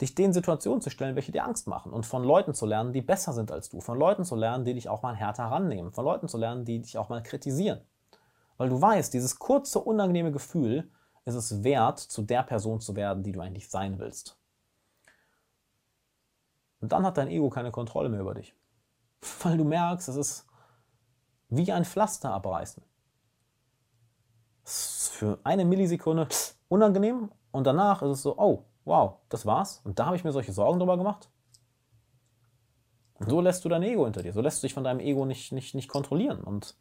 dich 0.00 0.14
den 0.14 0.32
Situationen 0.32 0.80
zu 0.80 0.90
stellen, 0.90 1.16
welche 1.16 1.32
dir 1.32 1.44
Angst 1.44 1.66
machen 1.66 1.92
und 1.92 2.06
von 2.06 2.22
Leuten 2.22 2.54
zu 2.54 2.66
lernen, 2.66 2.92
die 2.92 3.02
besser 3.02 3.32
sind 3.32 3.50
als 3.50 3.68
du, 3.68 3.80
von 3.80 3.98
Leuten 3.98 4.24
zu 4.24 4.36
lernen, 4.36 4.64
die 4.64 4.74
dich 4.74 4.88
auch 4.88 5.02
mal 5.02 5.16
härter 5.16 5.44
rannehmen, 5.44 5.92
von 5.92 6.04
Leuten 6.04 6.28
zu 6.28 6.38
lernen, 6.38 6.64
die 6.64 6.80
dich 6.80 6.98
auch 6.98 7.08
mal 7.08 7.22
kritisieren. 7.22 7.80
Weil 8.56 8.68
du 8.68 8.80
weißt, 8.80 9.12
dieses 9.12 9.38
kurze, 9.38 9.80
unangenehme 9.80 10.32
Gefühl 10.32 10.90
ist 11.24 11.34
es 11.34 11.62
wert, 11.62 11.98
zu 11.98 12.22
der 12.22 12.42
Person 12.42 12.80
zu 12.80 12.96
werden, 12.96 13.22
die 13.22 13.32
du 13.32 13.40
eigentlich 13.40 13.68
sein 13.68 13.98
willst. 13.98 14.38
Und 16.80 16.92
dann 16.92 17.04
hat 17.04 17.18
dein 17.18 17.28
Ego 17.28 17.50
keine 17.50 17.70
Kontrolle 17.70 18.08
mehr 18.08 18.20
über 18.20 18.34
dich. 18.34 18.54
Weil 19.42 19.56
du 19.56 19.64
merkst, 19.64 20.08
es 20.08 20.16
ist 20.16 20.46
wie 21.48 21.72
ein 21.72 21.84
Pflaster 21.84 22.32
abreißen. 22.32 22.82
Für 24.64 25.38
eine 25.44 25.64
Millisekunde 25.64 26.28
unangenehm 26.68 27.32
und 27.50 27.66
danach 27.66 28.02
ist 28.02 28.10
es 28.10 28.22
so, 28.22 28.38
oh, 28.38 28.64
wow, 28.88 29.18
das 29.28 29.46
war's. 29.46 29.80
Und 29.84 29.98
da 29.98 30.06
habe 30.06 30.16
ich 30.16 30.24
mir 30.24 30.32
solche 30.32 30.52
Sorgen 30.52 30.78
drüber 30.78 30.96
gemacht. 30.96 31.28
Und 33.14 33.28
so 33.28 33.40
lässt 33.40 33.64
du 33.64 33.68
dein 33.68 33.82
Ego 33.82 34.04
hinter 34.04 34.22
dir. 34.22 34.32
So 34.32 34.40
lässt 34.40 34.62
du 34.62 34.66
dich 34.66 34.74
von 34.74 34.84
deinem 34.84 35.00
Ego 35.00 35.24
nicht, 35.26 35.52
nicht, 35.52 35.74
nicht 35.74 35.88
kontrollieren. 35.88 36.40
Und 36.40 36.76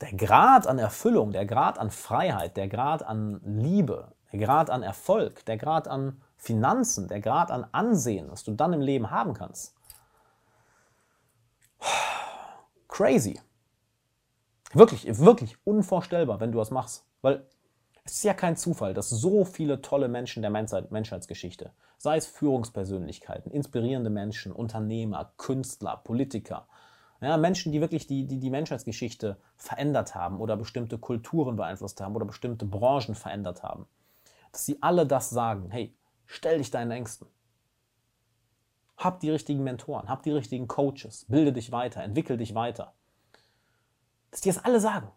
der 0.00 0.12
Grad 0.14 0.66
an 0.66 0.78
Erfüllung, 0.78 1.32
der 1.32 1.46
Grad 1.46 1.78
an 1.78 1.90
Freiheit, 1.90 2.56
der 2.56 2.68
Grad 2.68 3.02
an 3.02 3.40
Liebe, 3.44 4.12
der 4.32 4.40
Grad 4.40 4.70
an 4.70 4.82
Erfolg, 4.82 5.44
der 5.44 5.56
Grad 5.56 5.88
an 5.88 6.22
Finanzen, 6.36 7.08
der 7.08 7.20
Grad 7.20 7.50
an 7.50 7.66
Ansehen, 7.72 8.30
was 8.30 8.44
du 8.44 8.52
dann 8.52 8.72
im 8.72 8.80
Leben 8.80 9.10
haben 9.10 9.34
kannst. 9.34 9.74
Crazy. 12.88 13.40
Wirklich, 14.72 15.18
wirklich 15.18 15.56
unvorstellbar, 15.64 16.40
wenn 16.40 16.52
du 16.52 16.58
das 16.58 16.70
machst. 16.70 17.06
Weil 17.22 17.46
es 18.04 18.12
ist 18.12 18.24
ja 18.24 18.34
kein 18.34 18.56
Zufall, 18.56 18.92
dass 18.92 19.08
so 19.08 19.44
viele 19.44 19.80
tolle 19.80 20.08
Menschen 20.08 20.42
der 20.42 20.50
Menschheit, 20.50 20.90
Menschheitsgeschichte, 20.90 21.72
sei 21.96 22.18
es 22.18 22.26
Führungspersönlichkeiten, 22.26 23.50
inspirierende 23.50 24.10
Menschen, 24.10 24.52
Unternehmer, 24.52 25.32
Künstler, 25.38 25.96
Politiker, 26.04 26.68
ja, 27.22 27.38
Menschen, 27.38 27.72
die 27.72 27.80
wirklich 27.80 28.06
die, 28.06 28.26
die, 28.26 28.38
die 28.38 28.50
Menschheitsgeschichte 28.50 29.38
verändert 29.56 30.14
haben 30.14 30.40
oder 30.40 30.58
bestimmte 30.58 30.98
Kulturen 30.98 31.56
beeinflusst 31.56 32.02
haben 32.02 32.14
oder 32.14 32.26
bestimmte 32.26 32.66
Branchen 32.66 33.14
verändert 33.14 33.62
haben, 33.62 33.86
dass 34.52 34.66
sie 34.66 34.82
alle 34.82 35.06
das 35.06 35.30
sagen, 35.30 35.70
hey, 35.70 35.96
stell 36.26 36.58
dich 36.58 36.70
deinen 36.70 36.90
Ängsten. 36.90 37.26
Hab 38.98 39.20
die 39.20 39.30
richtigen 39.30 39.64
Mentoren, 39.64 40.08
hab 40.08 40.22
die 40.22 40.32
richtigen 40.32 40.68
Coaches, 40.68 41.24
bilde 41.28 41.54
dich 41.54 41.72
weiter, 41.72 42.02
entwickel 42.02 42.36
dich 42.36 42.54
weiter. 42.54 42.92
Dass 44.30 44.42
die 44.42 44.50
das 44.50 44.62
alle 44.62 44.80
sagen. 44.80 45.10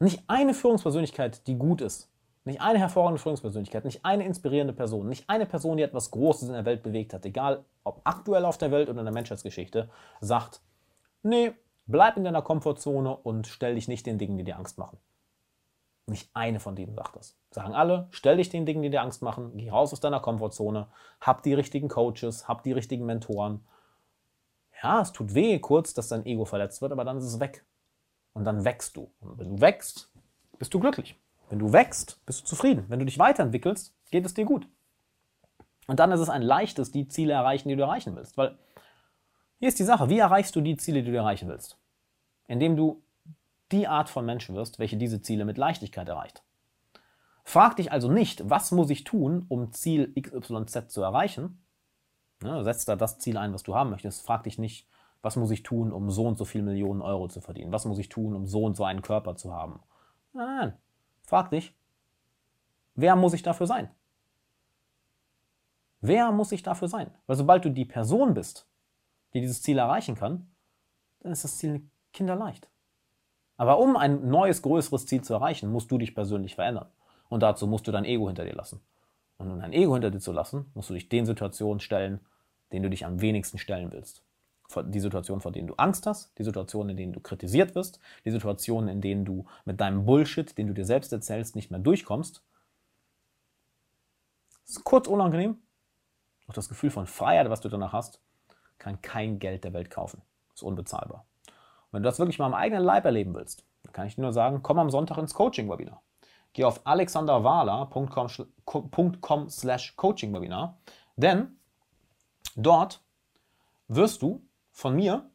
Nicht 0.00 0.22
eine 0.28 0.54
Führungspersönlichkeit, 0.54 1.46
die 1.46 1.56
gut 1.56 1.82
ist. 1.82 2.10
Nicht 2.44 2.62
eine 2.62 2.78
hervorragende 2.78 3.20
Führungspersönlichkeit, 3.20 3.84
nicht 3.84 4.02
eine 4.02 4.24
inspirierende 4.24 4.72
Person, 4.72 5.08
nicht 5.08 5.28
eine 5.28 5.44
Person, 5.44 5.76
die 5.76 5.82
etwas 5.82 6.10
Großes 6.10 6.48
in 6.48 6.54
der 6.54 6.64
Welt 6.64 6.82
bewegt 6.82 7.12
hat, 7.12 7.26
egal 7.26 7.64
ob 7.84 8.00
aktuell 8.04 8.46
auf 8.46 8.56
der 8.56 8.70
Welt 8.70 8.88
oder 8.88 9.00
in 9.00 9.04
der 9.04 9.12
Menschheitsgeschichte, 9.12 9.90
sagt, 10.22 10.62
nee, 11.22 11.52
bleib 11.86 12.16
in 12.16 12.24
deiner 12.24 12.40
Komfortzone 12.40 13.14
und 13.14 13.46
stell 13.46 13.74
dich 13.74 13.88
nicht 13.88 14.06
den 14.06 14.16
Dingen, 14.16 14.38
die 14.38 14.44
dir 14.44 14.56
Angst 14.56 14.78
machen. 14.78 14.98
Nicht 16.06 16.30
eine 16.32 16.60
von 16.60 16.76
denen 16.76 16.94
sagt 16.94 17.16
das. 17.16 17.36
Sagen 17.50 17.74
alle, 17.74 18.08
stell 18.10 18.38
dich 18.38 18.48
den 18.48 18.64
Dingen, 18.64 18.82
die 18.82 18.90
dir 18.90 19.02
Angst 19.02 19.20
machen, 19.20 19.52
geh 19.56 19.68
raus 19.68 19.92
aus 19.92 20.00
deiner 20.00 20.20
Komfortzone, 20.20 20.88
hab 21.20 21.42
die 21.42 21.52
richtigen 21.52 21.88
Coaches, 21.88 22.48
hab 22.48 22.62
die 22.62 22.72
richtigen 22.72 23.04
Mentoren. 23.04 23.66
Ja, 24.82 25.02
es 25.02 25.12
tut 25.12 25.34
weh 25.34 25.58
kurz, 25.58 25.92
dass 25.92 26.08
dein 26.08 26.24
Ego 26.24 26.46
verletzt 26.46 26.80
wird, 26.80 26.90
aber 26.90 27.04
dann 27.04 27.18
ist 27.18 27.24
es 27.24 27.38
weg. 27.38 27.66
Und 28.32 28.44
dann 28.44 28.64
wächst 28.64 28.96
du. 28.96 29.12
Und 29.20 29.38
wenn 29.38 29.56
du 29.56 29.60
wächst, 29.60 30.10
bist 30.58 30.72
du 30.72 30.80
glücklich. 30.80 31.18
Wenn 31.48 31.58
du 31.58 31.72
wächst, 31.72 32.24
bist 32.26 32.42
du 32.42 32.44
zufrieden. 32.44 32.84
Wenn 32.88 33.00
du 33.00 33.04
dich 33.04 33.18
weiterentwickelst, 33.18 33.94
geht 34.10 34.24
es 34.24 34.34
dir 34.34 34.44
gut. 34.44 34.68
Und 35.86 35.98
dann 35.98 36.12
ist 36.12 36.20
es 36.20 36.28
ein 36.28 36.42
leichtes, 36.42 36.92
die 36.92 37.08
Ziele 37.08 37.32
erreichen, 37.32 37.68
die 37.68 37.76
du 37.76 37.82
erreichen 37.82 38.14
willst. 38.14 38.36
Weil 38.36 38.56
hier 39.58 39.68
ist 39.68 39.78
die 39.78 39.84
Sache, 39.84 40.08
wie 40.08 40.18
erreichst 40.18 40.54
du 40.54 40.60
die 40.60 40.76
Ziele, 40.76 41.02
die 41.02 41.10
du 41.10 41.16
erreichen 41.16 41.48
willst? 41.48 41.78
Indem 42.46 42.76
du 42.76 43.02
die 43.72 43.88
Art 43.88 44.08
von 44.08 44.24
Mensch 44.24 44.48
wirst, 44.50 44.78
welche 44.78 44.96
diese 44.96 45.22
Ziele 45.22 45.44
mit 45.44 45.58
Leichtigkeit 45.58 46.08
erreicht. 46.08 46.42
Frag 47.44 47.76
dich 47.76 47.90
also 47.90 48.10
nicht, 48.10 48.48
was 48.48 48.70
muss 48.70 48.90
ich 48.90 49.04
tun, 49.04 49.46
um 49.48 49.72
Ziel 49.72 50.12
XYZ 50.14 50.88
zu 50.88 51.02
erreichen. 51.02 51.64
Ne, 52.42 52.64
setz 52.64 52.84
da 52.84 52.96
das 52.96 53.18
Ziel 53.18 53.36
ein, 53.36 53.52
was 53.52 53.62
du 53.62 53.74
haben 53.74 53.90
möchtest. 53.90 54.24
Frag 54.24 54.44
dich 54.44 54.58
nicht, 54.58 54.88
was 55.22 55.36
muss 55.36 55.50
ich 55.50 55.62
tun, 55.62 55.92
um 55.92 56.10
so 56.10 56.26
und 56.26 56.38
so 56.38 56.44
viel 56.44 56.62
Millionen 56.62 57.02
Euro 57.02 57.28
zu 57.28 57.40
verdienen? 57.40 57.72
Was 57.72 57.84
muss 57.84 57.98
ich 57.98 58.08
tun, 58.08 58.34
um 58.34 58.46
so 58.46 58.64
und 58.64 58.76
so 58.76 58.84
einen 58.84 59.02
Körper 59.02 59.36
zu 59.36 59.54
haben? 59.54 59.80
Nein, 60.32 60.56
nein. 60.56 60.72
Frag 61.22 61.50
dich, 61.50 61.74
wer 62.94 63.16
muss 63.16 63.34
ich 63.34 63.42
dafür 63.42 63.66
sein? 63.66 63.90
Wer 66.00 66.32
muss 66.32 66.52
ich 66.52 66.62
dafür 66.62 66.88
sein? 66.88 67.10
Weil 67.26 67.36
sobald 67.36 67.64
du 67.64 67.70
die 67.70 67.84
Person 67.84 68.32
bist, 68.32 68.66
die 69.34 69.40
dieses 69.40 69.62
Ziel 69.62 69.78
erreichen 69.78 70.14
kann, 70.14 70.50
dann 71.20 71.32
ist 71.32 71.44
das 71.44 71.58
Ziel 71.58 71.88
kinderleicht. 72.12 72.68
Aber 73.58 73.78
um 73.78 73.96
ein 73.96 74.28
neues, 74.28 74.62
größeres 74.62 75.04
Ziel 75.04 75.22
zu 75.22 75.34
erreichen, 75.34 75.70
musst 75.70 75.90
du 75.90 75.98
dich 75.98 76.14
persönlich 76.14 76.54
verändern. 76.54 76.88
Und 77.28 77.42
dazu 77.42 77.66
musst 77.66 77.86
du 77.86 77.92
dein 77.92 78.06
Ego 78.06 78.26
hinter 78.26 78.44
dir 78.44 78.54
lassen. 78.54 78.80
Und 79.36 79.50
um 79.50 79.60
dein 79.60 79.74
Ego 79.74 79.92
hinter 79.92 80.10
dir 80.10 80.18
zu 80.18 80.32
lassen, 80.32 80.70
musst 80.74 80.88
du 80.88 80.94
dich 80.94 81.10
den 81.10 81.26
Situationen 81.26 81.80
stellen, 81.80 82.20
denen 82.72 82.84
du 82.84 82.90
dich 82.90 83.04
am 83.04 83.20
wenigsten 83.20 83.58
stellen 83.58 83.92
willst. 83.92 84.24
Die 84.86 85.00
Situationen, 85.00 85.40
vor 85.40 85.52
denen 85.52 85.68
du 85.68 85.74
Angst 85.74 86.06
hast, 86.06 86.36
die 86.38 86.44
Situationen, 86.44 86.90
in 86.90 86.96
denen 86.96 87.12
du 87.12 87.20
kritisiert 87.20 87.74
wirst, 87.74 88.00
die 88.24 88.30
Situationen, 88.30 88.88
in 88.88 89.00
denen 89.00 89.24
du 89.24 89.46
mit 89.64 89.80
deinem 89.80 90.04
Bullshit, 90.04 90.56
den 90.56 90.68
du 90.68 90.74
dir 90.74 90.84
selbst 90.84 91.12
erzählst, 91.12 91.56
nicht 91.56 91.70
mehr 91.70 91.80
durchkommst. 91.80 92.44
Das 94.66 94.76
ist 94.76 94.84
kurz 94.84 95.08
unangenehm, 95.08 95.58
auch 96.46 96.54
das 96.54 96.68
Gefühl 96.68 96.90
von 96.90 97.06
Freiheit, 97.06 97.50
was 97.50 97.60
du 97.60 97.68
danach 97.68 97.92
hast, 97.92 98.20
kann 98.78 99.02
kein 99.02 99.38
Geld 99.38 99.64
der 99.64 99.72
Welt 99.72 99.90
kaufen. 99.90 100.22
Ist 100.54 100.62
unbezahlbar. 100.62 101.26
Und 101.46 101.92
wenn 101.92 102.02
du 102.02 102.08
das 102.08 102.18
wirklich 102.18 102.38
mal 102.38 102.46
am 102.46 102.54
eigenen 102.54 102.84
Leib 102.84 103.04
erleben 103.04 103.34
willst, 103.34 103.64
dann 103.82 103.92
kann 103.92 104.06
ich 104.06 104.16
dir 104.16 104.22
nur 104.22 104.32
sagen, 104.32 104.62
komm 104.62 104.78
am 104.78 104.90
Sonntag 104.90 105.18
ins 105.18 105.34
Coaching-Webinar. 105.34 106.02
Geh 106.52 106.64
auf 106.64 106.84
alexanderwala.com 106.86 109.48
slash 109.48 109.96
Coaching-Webinar, 109.96 110.78
denn 111.16 111.56
dort 112.56 113.00
wirst 113.86 114.22
du 114.22 114.44
von 114.80 114.96
mir 114.96 115.30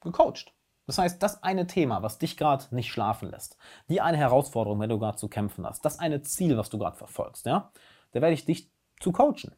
gecoacht. 0.00 0.52
Das 0.86 0.98
heißt, 0.98 1.22
das 1.22 1.42
eine 1.42 1.66
Thema, 1.66 2.02
was 2.02 2.18
dich 2.18 2.36
gerade 2.36 2.64
nicht 2.74 2.90
schlafen 2.90 3.30
lässt, 3.30 3.58
die 3.88 4.00
eine 4.00 4.16
Herausforderung, 4.16 4.80
wenn 4.80 4.88
du 4.88 4.98
gerade 4.98 5.18
zu 5.18 5.28
kämpfen 5.28 5.66
hast, 5.66 5.84
das 5.84 5.98
eine 5.98 6.22
Ziel, 6.22 6.56
was 6.56 6.70
du 6.70 6.78
gerade 6.78 6.96
verfolgst, 6.96 7.46
ja, 7.46 7.72
da 8.12 8.20
werde 8.20 8.34
ich 8.34 8.44
dich 8.44 8.70
zu 9.00 9.12
coachen. 9.12 9.54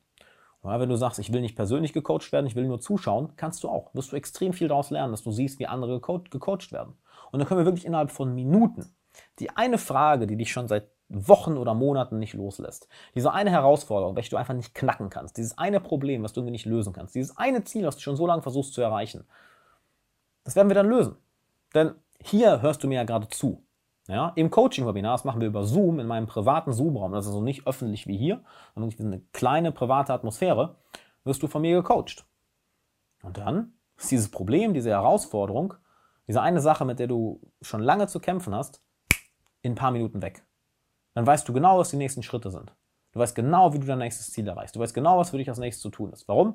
Ja, 0.64 0.80
wenn 0.80 0.88
du 0.88 0.97
sagst, 0.97 1.21
ich 1.21 1.33
will 1.33 1.40
nicht 1.40 1.54
persönlich 1.54 1.92
gecoacht 1.92 2.33
werden, 2.33 2.47
ich 2.47 2.57
will 2.57 2.66
nur 2.66 2.80
zuschauen, 2.80 3.35
kannst 3.37 3.62
du 3.62 3.68
auch. 3.68 3.95
Wirst 3.95 4.11
du 4.11 4.16
extrem 4.16 4.52
viel 4.52 4.68
daraus 4.68 4.90
lernen, 4.90 5.12
dass 5.12 5.23
du 5.23 5.30
siehst, 5.30 5.61
wie 5.61 5.68
andere 5.68 6.00
gecoacht 6.00 6.73
werden. 6.73 6.99
Und 7.30 7.38
dann 7.38 7.47
können 7.47 7.61
wir 7.61 7.64
wirklich 7.64 7.87
innerhalb 7.87 8.11
von 8.11 8.35
Minuten 8.35 8.97
die 9.38 9.50
eine 9.50 9.78
Frage, 9.78 10.26
die 10.26 10.37
dich 10.37 10.52
schon 10.52 10.66
seit 10.66 10.90
Wochen 11.09 11.57
oder 11.57 11.75
Monaten 11.75 12.19
nicht 12.19 12.35
loslässt, 12.35 12.88
diese 13.15 13.33
eine 13.33 13.50
Herausforderung, 13.50 14.17
welche 14.17 14.31
du 14.31 14.37
einfach 14.37 14.55
nicht 14.55 14.75
knacken 14.75 15.09
kannst, 15.11 15.37
dieses 15.37 15.57
eine 15.57 15.81
Problem, 15.81 16.23
was 16.23 16.33
du 16.33 16.41
irgendwie 16.41 16.53
nicht 16.53 16.67
lösen 16.67 16.93
kannst, 16.93 17.15
dieses 17.15 17.37
eine 17.37 17.65
Ziel, 17.65 17.87
was 17.87 17.97
du 17.97 18.03
schon 18.03 18.17
so 18.17 18.27
lange 18.27 18.43
versuchst 18.43 18.75
zu 18.75 18.83
erreichen, 18.83 19.25
das 20.45 20.57
werden 20.57 20.69
wir 20.69 20.75
dann 20.75 20.88
lösen. 20.88 21.17
Denn 21.75 21.95
hier 22.23 22.62
hörst 22.62 22.83
du 22.83 22.88
mir 22.88 22.97
ja 22.97 23.05
gerade 23.05 23.29
zu. 23.29 23.65
Ja, 24.07 24.33
Im 24.37 24.50
Coaching-Webinar, 24.50 25.12
das 25.12 25.25
machen 25.25 25.43
wir 25.43 25.49
über 25.49 25.65
Zoom, 25.65 26.00
in 26.00 26.07
meinem 26.07 26.27
privaten 26.27 26.73
Zoom-Raum, 26.73 27.12
das 27.12 27.27
ist 27.27 27.33
also 27.33 27.43
nicht 27.43 27.67
öffentlich 27.67 28.07
wie 28.07 28.17
hier, 28.17 28.43
sondern 28.75 28.95
eine 28.99 29.21
kleine 29.33 29.71
private 29.71 30.15
Atmosphäre, 30.15 30.77
wirst 31.25 31.43
du 31.43 31.47
von 31.47 31.61
mir 31.61 31.77
gecoacht. 31.77 32.25
Und 33.23 33.37
dann 33.37 33.75
ist 33.99 34.11
dieses 34.11 34.31
Problem, 34.31 34.73
diese 34.73 34.91
Herausforderung, 34.91 35.75
diese 36.27 36.41
eine 36.41 36.61
Sache, 36.61 36.87
mit 36.87 36.99
der 36.99 37.07
du 37.07 37.41
schon 37.61 37.83
lange 37.83 38.07
zu 38.07 38.19
kämpfen 38.19 38.55
hast, 38.55 38.83
in 39.61 39.73
ein 39.73 39.75
paar 39.75 39.91
Minuten 39.91 40.23
weg. 40.23 40.43
Dann 41.19 41.27
weißt 41.27 41.49
du 41.49 41.53
genau, 41.53 41.81
was 41.81 41.91
die 41.91 41.97
nächsten 41.97 42.23
Schritte 42.23 42.49
sind. 42.49 42.73
Du 43.11 43.19
weißt 43.19 43.35
genau, 43.35 43.73
wie 43.73 43.81
du 43.81 43.87
dein 43.89 43.99
nächstes 43.99 44.31
Ziel 44.31 44.47
erreichst. 44.47 44.77
Du 44.77 44.79
weißt 44.79 44.95
genau, 44.95 45.19
was 45.19 45.31
für 45.31 45.39
dich 45.39 45.49
als 45.49 45.59
nächstes 45.59 45.83
zu 45.83 45.91
tun 45.91 46.13
ist. 46.13 46.29
Warum? 46.29 46.55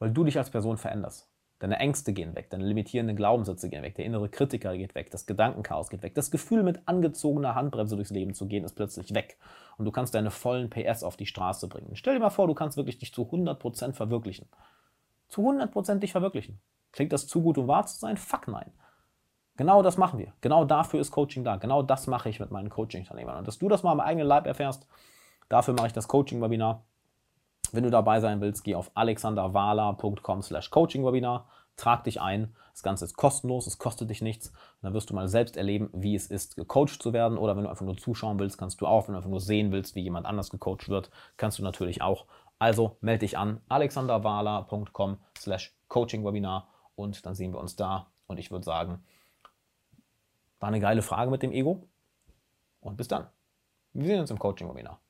Weil 0.00 0.10
du 0.10 0.24
dich 0.24 0.36
als 0.36 0.50
Person 0.50 0.78
veränderst. 0.78 1.30
Deine 1.60 1.78
Ängste 1.78 2.12
gehen 2.12 2.34
weg, 2.34 2.50
deine 2.50 2.66
limitierenden 2.66 3.14
Glaubenssätze 3.14 3.70
gehen 3.70 3.84
weg, 3.84 3.94
der 3.94 4.04
innere 4.04 4.28
Kritiker 4.28 4.76
geht 4.76 4.96
weg, 4.96 5.12
das 5.12 5.26
Gedankenchaos 5.26 5.90
geht 5.90 6.02
weg. 6.02 6.16
Das 6.16 6.32
Gefühl, 6.32 6.64
mit 6.64 6.88
angezogener 6.88 7.54
Handbremse 7.54 7.94
durchs 7.94 8.10
Leben 8.10 8.34
zu 8.34 8.48
gehen, 8.48 8.64
ist 8.64 8.74
plötzlich 8.74 9.14
weg. 9.14 9.38
Und 9.78 9.84
du 9.84 9.92
kannst 9.92 10.12
deine 10.16 10.32
vollen 10.32 10.68
PS 10.68 11.04
auf 11.04 11.16
die 11.16 11.26
Straße 11.26 11.68
bringen. 11.68 11.94
Stell 11.94 12.14
dir 12.14 12.20
mal 12.20 12.30
vor, 12.30 12.48
du 12.48 12.54
kannst 12.54 12.76
wirklich 12.76 12.98
dich 12.98 13.14
zu 13.14 13.22
100% 13.22 13.92
verwirklichen. 13.92 14.48
Zu 15.28 15.48
100% 15.48 16.00
dich 16.00 16.10
verwirklichen. 16.10 16.60
Klingt 16.90 17.12
das 17.12 17.28
zu 17.28 17.40
gut, 17.42 17.58
um 17.58 17.68
wahr 17.68 17.86
zu 17.86 17.96
sein? 17.96 18.16
Fuck 18.16 18.48
nein. 18.48 18.72
Genau 19.62 19.80
das 19.80 19.96
machen 19.96 20.18
wir. 20.18 20.32
Genau 20.40 20.64
dafür 20.64 20.98
ist 21.00 21.12
Coaching 21.12 21.44
da. 21.44 21.54
Genau 21.54 21.84
das 21.84 22.08
mache 22.08 22.28
ich 22.28 22.40
mit 22.40 22.50
meinen 22.50 22.68
Coaching-Teilnehmern. 22.68 23.38
Und 23.38 23.46
dass 23.46 23.60
du 23.60 23.68
das 23.68 23.84
mal 23.84 23.92
am 23.92 24.00
eigenen 24.00 24.26
Leib 24.26 24.44
erfährst, 24.48 24.88
dafür 25.48 25.72
mache 25.74 25.86
ich 25.86 25.92
das 25.92 26.08
Coaching-Webinar. 26.08 26.82
Wenn 27.70 27.84
du 27.84 27.90
dabei 27.90 28.18
sein 28.18 28.40
willst, 28.40 28.64
geh 28.64 28.74
auf 28.74 28.90
alexanderwala.com 28.94 30.42
slash 30.42 30.68
Coaching-Webinar, 30.70 31.46
trag 31.76 32.02
dich 32.02 32.20
ein. 32.20 32.56
Das 32.72 32.82
Ganze 32.82 33.04
ist 33.04 33.16
kostenlos, 33.16 33.68
es 33.68 33.78
kostet 33.78 34.10
dich 34.10 34.20
nichts. 34.20 34.48
Und 34.48 34.56
dann 34.82 34.94
wirst 34.94 35.10
du 35.10 35.14
mal 35.14 35.28
selbst 35.28 35.56
erleben, 35.56 35.90
wie 35.92 36.16
es 36.16 36.26
ist, 36.26 36.56
gecoacht 36.56 37.00
zu 37.00 37.12
werden. 37.12 37.38
Oder 37.38 37.56
wenn 37.56 37.62
du 37.62 37.70
einfach 37.70 37.86
nur 37.86 37.96
zuschauen 37.96 38.40
willst, 38.40 38.58
kannst 38.58 38.80
du 38.80 38.88
auch. 38.88 39.06
Wenn 39.06 39.12
du 39.12 39.18
einfach 39.18 39.30
nur 39.30 39.38
sehen 39.38 39.70
willst, 39.70 39.94
wie 39.94 40.02
jemand 40.02 40.26
anders 40.26 40.50
gecoacht 40.50 40.88
wird, 40.88 41.12
kannst 41.36 41.60
du 41.60 41.62
natürlich 41.62 42.02
auch. 42.02 42.26
Also 42.58 42.96
melde 43.00 43.20
dich 43.20 43.38
an, 43.38 43.60
alexanderwala.com 43.68 45.18
slash 45.38 45.72
Coaching-Webinar 45.86 46.66
und 46.96 47.24
dann 47.24 47.36
sehen 47.36 47.52
wir 47.52 47.60
uns 47.60 47.76
da. 47.76 48.08
Und 48.26 48.38
ich 48.38 48.50
würde 48.50 48.64
sagen, 48.64 49.04
war 50.62 50.68
eine 50.68 50.80
geile 50.80 51.02
Frage 51.02 51.30
mit 51.30 51.42
dem 51.42 51.52
Ego. 51.52 51.82
Und 52.80 52.96
bis 52.96 53.08
dann. 53.08 53.26
Wir 53.92 54.06
sehen 54.06 54.20
uns 54.20 54.30
im 54.30 54.38
Coaching-Webinar. 54.38 55.01